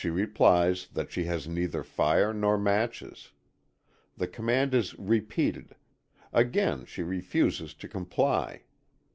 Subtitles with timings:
[0.03, 3.29] She replies that she has neither fire nor matches.
[4.17, 5.75] The command is repeated;
[6.33, 8.63] again she refuses to comply.